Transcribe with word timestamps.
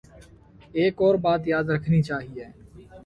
ایک 0.73 0.95
اور 1.01 1.15
بات 1.15 1.41
یاد 1.47 1.65
رکھنی 1.69 2.01
چاہیے۔ 2.01 2.45